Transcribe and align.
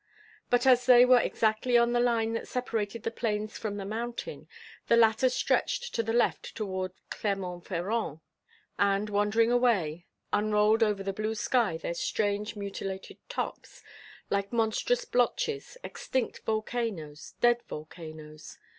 But, 0.49 0.65
as 0.65 0.87
they 0.87 1.05
were 1.05 1.19
exactly 1.19 1.77
on 1.77 1.91
the 1.93 1.99
line 1.99 2.33
that 2.33 2.47
separated 2.47 3.03
the 3.03 3.11
plains 3.11 3.59
from 3.59 3.77
the 3.77 3.85
mountain, 3.85 4.47
the 4.87 4.97
latter 4.97 5.29
stretched 5.29 5.93
to 5.93 6.01
the 6.01 6.11
left 6.11 6.55
toward 6.55 6.91
Clermont 7.11 7.65
Ferrand, 7.67 8.19
and, 8.79 9.11
wandering 9.11 9.51
away, 9.51 10.07
unrolled 10.33 10.81
over 10.81 11.03
the 11.03 11.13
blue 11.13 11.35
sky 11.35 11.77
their 11.77 11.93
strange 11.93 12.55
mutilated 12.55 13.19
tops, 13.29 13.83
like 14.31 14.51
monstrous 14.51 15.05
blotches 15.05 15.77
extinct 15.83 16.41
volcanoes, 16.47 17.35
dead 17.39 17.61
volcanoes. 17.67 18.57